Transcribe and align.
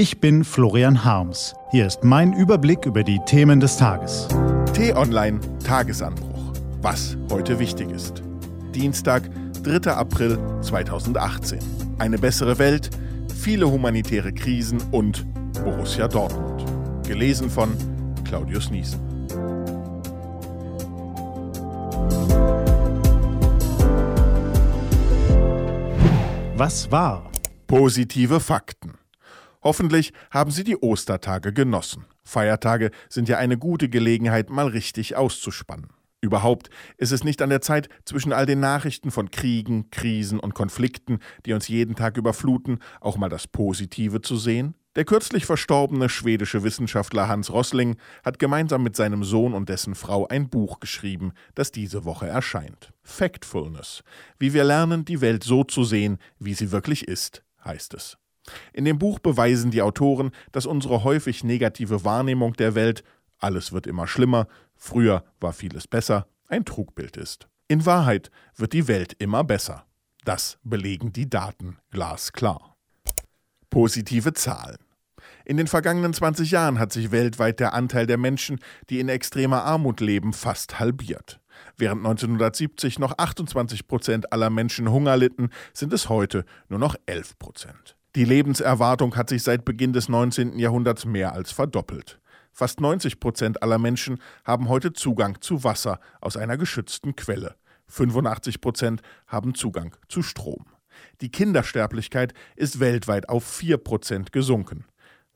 Ich 0.00 0.18
bin 0.18 0.44
Florian 0.44 1.04
Harms. 1.04 1.54
Hier 1.72 1.86
ist 1.86 2.04
mein 2.04 2.32
Überblick 2.32 2.86
über 2.86 3.04
die 3.04 3.20
Themen 3.26 3.60
des 3.60 3.76
Tages. 3.76 4.28
T-Online 4.72 5.38
Tagesanbruch. 5.62 6.54
Was 6.80 7.18
heute 7.30 7.58
wichtig 7.58 7.90
ist. 7.90 8.22
Dienstag, 8.74 9.28
3. 9.62 9.92
April 9.92 10.38
2018. 10.62 11.58
Eine 11.98 12.16
bessere 12.16 12.58
Welt, 12.58 12.88
viele 13.42 13.70
humanitäre 13.70 14.32
Krisen 14.32 14.80
und 14.90 15.26
Borussia 15.62 16.08
Dortmund. 16.08 16.64
Gelesen 17.06 17.50
von 17.50 17.76
Claudius 18.24 18.70
Niesen. 18.70 19.00
Was 26.56 26.90
war? 26.90 27.30
Positive 27.66 28.40
Fakten. 28.40 28.99
Hoffentlich 29.62 30.12
haben 30.30 30.50
Sie 30.50 30.64
die 30.64 30.76
Ostertage 30.76 31.52
genossen. 31.52 32.06
Feiertage 32.24 32.90
sind 33.08 33.28
ja 33.28 33.38
eine 33.38 33.58
gute 33.58 33.88
Gelegenheit, 33.88 34.50
mal 34.50 34.68
richtig 34.68 35.16
auszuspannen. 35.16 35.88
Überhaupt 36.22 36.68
ist 36.98 37.12
es 37.12 37.24
nicht 37.24 37.40
an 37.40 37.48
der 37.48 37.62
Zeit, 37.62 37.88
zwischen 38.04 38.32
all 38.32 38.44
den 38.44 38.60
Nachrichten 38.60 39.10
von 39.10 39.30
Kriegen, 39.30 39.90
Krisen 39.90 40.38
und 40.38 40.54
Konflikten, 40.54 41.18
die 41.46 41.54
uns 41.54 41.68
jeden 41.68 41.94
Tag 41.94 42.18
überfluten, 42.18 42.78
auch 43.00 43.16
mal 43.16 43.30
das 43.30 43.46
Positive 43.46 44.20
zu 44.20 44.36
sehen? 44.36 44.74
Der 44.96 45.04
kürzlich 45.04 45.46
verstorbene 45.46 46.08
schwedische 46.08 46.62
Wissenschaftler 46.62 47.28
Hans 47.28 47.50
Rossling 47.50 47.96
hat 48.24 48.38
gemeinsam 48.38 48.82
mit 48.82 48.96
seinem 48.96 49.24
Sohn 49.24 49.54
und 49.54 49.68
dessen 49.68 49.94
Frau 49.94 50.26
ein 50.26 50.50
Buch 50.50 50.80
geschrieben, 50.80 51.32
das 51.54 51.70
diese 51.70 52.04
Woche 52.04 52.26
erscheint. 52.26 52.92
Factfulness. 53.02 54.02
Wie 54.38 54.52
wir 54.52 54.64
lernen, 54.64 55.04
die 55.04 55.20
Welt 55.20 55.44
so 55.44 55.64
zu 55.64 55.84
sehen, 55.84 56.18
wie 56.38 56.54
sie 56.54 56.72
wirklich 56.72 57.06
ist, 57.06 57.44
heißt 57.64 57.94
es. 57.94 58.19
In 58.72 58.84
dem 58.84 58.98
Buch 58.98 59.18
beweisen 59.18 59.70
die 59.70 59.82
Autoren, 59.82 60.30
dass 60.52 60.66
unsere 60.66 61.04
häufig 61.04 61.44
negative 61.44 62.04
Wahrnehmung 62.04 62.54
der 62.54 62.74
Welt 62.74 63.04
alles 63.38 63.72
wird 63.72 63.86
immer 63.86 64.06
schlimmer, 64.06 64.46
früher 64.76 65.24
war 65.40 65.52
vieles 65.52 65.88
besser, 65.88 66.26
ein 66.48 66.64
Trugbild 66.64 67.16
ist. 67.16 67.48
In 67.68 67.86
Wahrheit 67.86 68.30
wird 68.56 68.72
die 68.72 68.88
Welt 68.88 69.14
immer 69.18 69.44
besser. 69.44 69.86
Das 70.24 70.58
belegen 70.62 71.12
die 71.12 71.30
Daten 71.30 71.78
glasklar. 71.90 72.76
Positive 73.70 74.32
Zahlen. 74.34 74.78
In 75.44 75.56
den 75.56 75.66
vergangenen 75.66 76.12
20 76.12 76.50
Jahren 76.50 76.78
hat 76.78 76.92
sich 76.92 77.10
weltweit 77.10 77.60
der 77.60 77.72
Anteil 77.72 78.06
der 78.06 78.18
Menschen, 78.18 78.58
die 78.90 79.00
in 79.00 79.08
extremer 79.08 79.64
Armut 79.64 80.00
leben, 80.00 80.32
fast 80.32 80.78
halbiert. 80.78 81.40
Während 81.76 82.00
1970 82.00 82.98
noch 82.98 83.16
28 83.16 83.86
Prozent 83.86 84.32
aller 84.32 84.50
Menschen 84.50 84.90
Hunger 84.90 85.16
litten, 85.16 85.50
sind 85.72 85.92
es 85.92 86.08
heute 86.08 86.44
nur 86.68 86.78
noch 86.78 86.96
11 87.06 87.38
Prozent. 87.38 87.96
Die 88.16 88.24
Lebenserwartung 88.24 89.14
hat 89.14 89.28
sich 89.28 89.44
seit 89.44 89.64
Beginn 89.64 89.92
des 89.92 90.08
19. 90.08 90.58
Jahrhunderts 90.58 91.04
mehr 91.04 91.32
als 91.32 91.52
verdoppelt. 91.52 92.20
Fast 92.52 92.80
90 92.80 93.20
Prozent 93.20 93.62
aller 93.62 93.78
Menschen 93.78 94.20
haben 94.44 94.68
heute 94.68 94.92
Zugang 94.92 95.40
zu 95.40 95.62
Wasser 95.62 96.00
aus 96.20 96.36
einer 96.36 96.56
geschützten 96.56 97.14
Quelle. 97.14 97.54
85 97.86 98.60
Prozent 98.60 99.02
haben 99.28 99.54
Zugang 99.54 99.94
zu 100.08 100.22
Strom. 100.22 100.66
Die 101.20 101.30
Kindersterblichkeit 101.30 102.34
ist 102.56 102.80
weltweit 102.80 103.28
auf 103.28 103.44
4 103.44 103.78
Prozent 103.78 104.32
gesunken. 104.32 104.86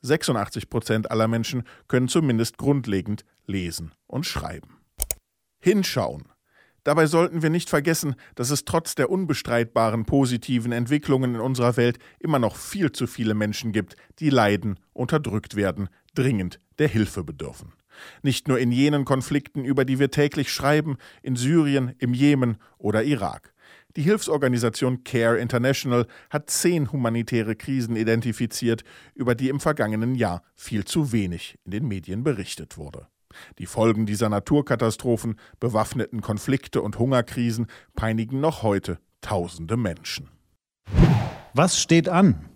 86 0.03 0.69
Prozent 0.69 1.11
aller 1.13 1.29
Menschen 1.29 1.63
können 1.87 2.09
zumindest 2.09 2.59
grundlegend 2.59 3.25
lesen 3.47 3.93
und 4.09 4.27
schreiben. 4.27 4.81
Hinschauen. 5.61 6.25
Dabei 6.85 7.07
sollten 7.07 7.43
wir 7.43 7.49
nicht 7.49 7.71
vergessen, 7.71 8.15
dass 8.35 8.51
es 8.51 8.67
trotz 8.67 8.95
der 8.95 9.11
unbestreitbaren 9.11 10.05
positiven 10.05 10.71
Entwicklungen 10.71 11.35
in 11.35 11.41
unserer 11.41 11.79
Welt 11.79 11.99
immer 12.21 12.39
noch 12.39 12.57
viel 12.57 12.93
zu 12.93 13.07
viele 13.07 13.35
Menschen 13.35 13.73
gibt, 13.73 13.97
die 14.19 14.31
leiden, 14.31 14.79
unterdrückt 14.93 15.57
werden, 15.57 15.89
dringend 16.15 16.61
der 16.79 16.89
Hilfe 16.89 17.25
bedürfen. 17.25 17.73
Nicht 18.23 18.49
nur 18.49 18.59
in 18.59 18.71
jenen 18.71 19.05
Konflikten, 19.05 19.65
über 19.65 19.85
die 19.85 19.99
wir 19.99 20.11
täglich 20.11 20.53
schreiben, 20.53 20.97
in 21.23 21.37
Syrien, 21.37 21.95
im 21.99 22.13
Jemen 22.13 22.59
oder 22.77 23.03
Irak. 23.03 23.55
Die 23.97 24.03
Hilfsorganisation 24.03 25.05
CARE 25.05 25.39
International 25.39 26.07
hat 26.29 26.51
zehn 26.51 26.91
humanitäre 26.91 27.55
Krisen 27.55 27.97
identifiziert, 27.97 28.83
über 29.15 29.35
die 29.35 29.49
im 29.49 29.61
vergangenen 29.61 30.17
Jahr 30.17 30.43
viel 30.55 30.85
zu 30.85 31.13
wenig 31.13 31.57
in 31.65 31.71
den 31.71 31.87
Medien 31.89 32.25
berichtet 32.25 32.77
wurde. 32.77 33.07
Die 33.59 33.67
Folgen 33.67 34.07
dieser 34.07 34.29
Naturkatastrophen, 34.29 35.39
bewaffneten 35.61 36.21
Konflikte 36.21 36.83
und 36.83 36.99
Hungerkrisen 36.99 37.67
peinigen 37.95 38.41
noch 38.41 38.63
heute 38.63 38.99
tausende 39.21 39.77
Menschen. 39.77 40.29
Was 41.55 41.81
steht 41.81 42.09
an? 42.09 42.49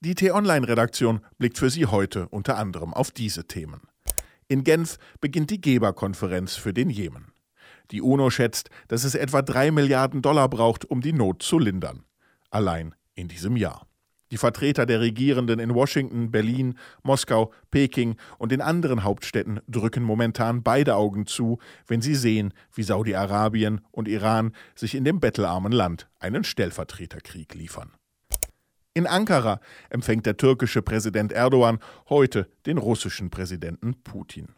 Die 0.00 0.14
T-Online-Redaktion 0.14 1.20
blickt 1.38 1.58
für 1.58 1.70
Sie 1.70 1.86
heute 1.86 2.28
unter 2.28 2.58
anderem 2.58 2.92
auf 2.92 3.10
diese 3.10 3.46
Themen. 3.46 3.82
In 4.48 4.64
Genf 4.64 4.98
beginnt 5.20 5.50
die 5.50 5.60
Geberkonferenz 5.60 6.56
für 6.56 6.74
den 6.74 6.90
Jemen. 6.90 7.32
Die 7.90 8.02
UNO 8.02 8.30
schätzt, 8.30 8.68
dass 8.88 9.04
es 9.04 9.14
etwa 9.14 9.42
drei 9.42 9.70
Milliarden 9.70 10.22
Dollar 10.22 10.48
braucht, 10.48 10.84
um 10.84 11.00
die 11.00 11.12
Not 11.12 11.42
zu 11.42 11.58
lindern. 11.58 12.04
Allein 12.50 12.94
in 13.14 13.28
diesem 13.28 13.56
Jahr. 13.56 13.86
Die 14.32 14.38
Vertreter 14.38 14.86
der 14.86 15.00
Regierenden 15.00 15.60
in 15.60 15.74
Washington, 15.74 16.30
Berlin, 16.30 16.78
Moskau, 17.02 17.52
Peking 17.70 18.16
und 18.38 18.50
den 18.50 18.62
anderen 18.62 19.04
Hauptstädten 19.04 19.60
drücken 19.68 20.02
momentan 20.02 20.62
beide 20.62 20.96
Augen 20.96 21.26
zu, 21.26 21.58
wenn 21.86 22.00
sie 22.00 22.14
sehen, 22.14 22.54
wie 22.72 22.82
Saudi-Arabien 22.82 23.82
und 23.90 24.08
Iran 24.08 24.52
sich 24.74 24.94
in 24.94 25.04
dem 25.04 25.20
bettelarmen 25.20 25.70
Land 25.70 26.08
einen 26.18 26.44
Stellvertreterkrieg 26.44 27.54
liefern. 27.54 27.90
In 28.94 29.06
Ankara 29.06 29.60
empfängt 29.90 30.24
der 30.24 30.38
türkische 30.38 30.80
Präsident 30.80 31.32
Erdogan 31.32 31.78
heute 32.08 32.48
den 32.64 32.78
russischen 32.78 33.28
Präsidenten 33.28 34.02
Putin. 34.02 34.48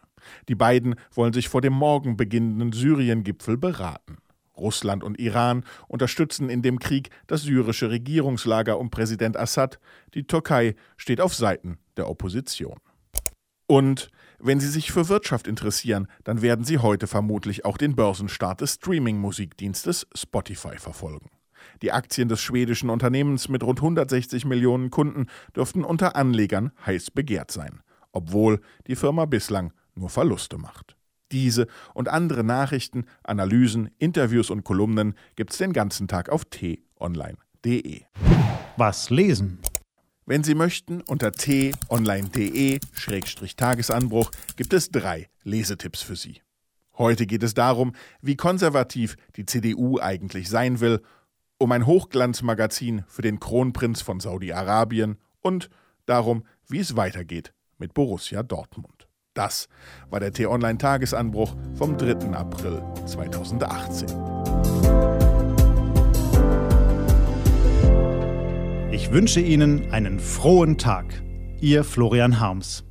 Die 0.47 0.55
beiden 0.55 0.95
wollen 1.11 1.33
sich 1.33 1.49
vor 1.49 1.59
dem 1.59 1.73
morgen 1.73 2.15
beginnenden 2.15 2.71
Syrien-Gipfel 2.71 3.57
beraten. 3.57 4.19
Russland 4.57 5.03
und 5.03 5.19
Iran 5.19 5.63
unterstützen 5.87 6.49
in 6.49 6.61
dem 6.61 6.79
Krieg 6.79 7.09
das 7.27 7.43
syrische 7.43 7.89
Regierungslager 7.89 8.79
um 8.79 8.89
Präsident 8.89 9.37
Assad. 9.37 9.79
Die 10.13 10.25
Türkei 10.25 10.75
steht 10.97 11.21
auf 11.21 11.33
Seiten 11.33 11.77
der 11.97 12.09
Opposition. 12.09 12.79
Und 13.67 14.09
wenn 14.39 14.59
Sie 14.59 14.67
sich 14.67 14.91
für 14.91 15.09
Wirtschaft 15.09 15.47
interessieren, 15.47 16.07
dann 16.23 16.41
werden 16.41 16.65
Sie 16.65 16.77
heute 16.77 17.07
vermutlich 17.07 17.65
auch 17.65 17.77
den 17.77 17.95
Börsenstart 17.95 18.61
des 18.61 18.75
Streaming-Musikdienstes 18.75 20.07
Spotify 20.13 20.77
verfolgen. 20.77 21.29
Die 21.81 21.91
Aktien 21.91 22.29
des 22.29 22.41
schwedischen 22.41 22.89
Unternehmens 22.89 23.49
mit 23.49 23.63
rund 23.63 23.79
160 23.79 24.45
Millionen 24.45 24.91
Kunden 24.91 25.27
dürften 25.55 25.83
unter 25.83 26.15
Anlegern 26.15 26.71
heiß 26.85 27.11
begehrt 27.11 27.51
sein, 27.51 27.81
obwohl 28.11 28.61
die 28.87 28.95
Firma 28.95 29.25
bislang 29.25 29.73
nur 29.95 30.09
Verluste 30.09 30.57
macht. 30.57 30.94
Diese 31.31 31.67
und 31.93 32.09
andere 32.09 32.43
Nachrichten, 32.43 33.05
Analysen, 33.23 33.89
Interviews 33.97 34.49
und 34.49 34.63
Kolumnen 34.63 35.15
gibt's 35.35 35.57
den 35.57 35.73
ganzen 35.73 36.07
Tag 36.07 36.29
auf 36.29 36.45
t-online.de. 36.45 38.03
Was 38.77 39.09
lesen? 39.09 39.59
Wenn 40.27 40.43
Sie 40.43 40.55
möchten, 40.55 41.01
unter 41.01 41.31
t-online.de-tagesanbruch 41.31 44.31
gibt 44.55 44.73
es 44.73 44.89
drei 44.89 45.29
Lesetipps 45.43 46.01
für 46.01 46.15
Sie. 46.15 46.41
Heute 46.97 47.27
geht 47.27 47.43
es 47.43 47.53
darum, 47.53 47.93
wie 48.21 48.35
konservativ 48.35 49.17
die 49.35 49.45
CDU 49.45 49.99
eigentlich 49.99 50.49
sein 50.49 50.79
will, 50.79 51.01
um 51.57 51.71
ein 51.71 51.85
Hochglanzmagazin 51.85 53.03
für 53.07 53.21
den 53.21 53.39
Kronprinz 53.39 54.01
von 54.01 54.19
Saudi-Arabien 54.19 55.19
und 55.41 55.69
darum, 56.05 56.43
wie 56.67 56.79
es 56.79 56.95
weitergeht 56.95 57.53
mit 57.77 57.93
Borussia 57.93 58.41
Dortmund. 58.43 58.94
Das 59.35 59.67
war 60.09 60.21
der 60.21 60.31
T-Online-Tagesanbruch 60.31 61.55
vom 61.75 61.97
3. 61.97 62.31
April 62.31 62.81
2018. 63.05 64.07
Ich 68.91 69.11
wünsche 69.11 69.41
Ihnen 69.41 69.91
einen 69.91 70.21
frohen 70.21 70.77
Tag. 70.77 71.21
Ihr 71.59 71.83
Florian 71.83 72.39
Harms. 72.39 72.85